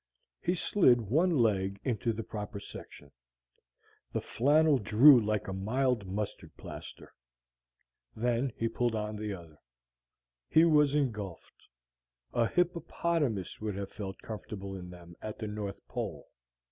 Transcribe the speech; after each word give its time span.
He 0.41 0.55
slid 0.55 0.99
one 0.99 1.37
leg 1.37 1.79
into 1.83 2.11
the 2.11 2.23
proper 2.23 2.59
section: 2.59 3.11
the 4.11 4.19
flannel 4.19 4.79
drew 4.79 5.21
like 5.23 5.47
a 5.47 5.53
mild 5.53 6.07
mustard 6.07 6.57
plaster. 6.57 7.13
Then 8.15 8.51
he 8.57 8.67
pulled 8.67 8.95
on 8.95 9.15
the 9.15 9.35
other: 9.35 9.59
he 10.49 10.65
was 10.65 10.95
engulfed. 10.95 11.67
A 12.33 12.47
hippopotamus 12.47 13.61
would 13.61 13.75
have 13.75 13.91
felt 13.91 14.23
comfortable 14.23 14.75
in 14.75 14.89
them 14.89 15.15
at 15.21 15.37
the 15.37 15.45
north 15.45 15.79
pole. 15.87 16.29